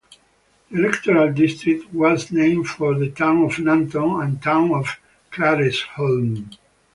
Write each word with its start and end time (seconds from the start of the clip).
The 0.71 0.79
electoral 0.79 1.31
district 1.31 1.93
was 1.93 2.31
named 2.31 2.67
for 2.67 2.95
the 2.95 3.11
Town 3.11 3.43
of 3.43 3.51
Nanton 3.57 4.23
and 4.23 4.41
Town 4.41 4.71
of 4.71 4.97
Claresholm. 5.31 6.49